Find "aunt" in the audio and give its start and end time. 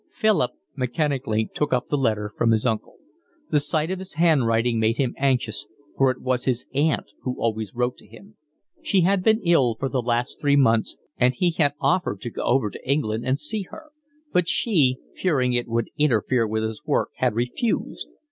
6.73-7.05